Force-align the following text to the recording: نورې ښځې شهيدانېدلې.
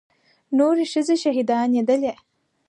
نورې 0.57 0.85
ښځې 0.91 1.15
شهيدانېدلې. 1.23 2.13